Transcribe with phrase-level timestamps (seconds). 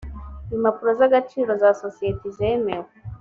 [0.55, 2.89] impapuro z agaciro za sosiyeti zemewe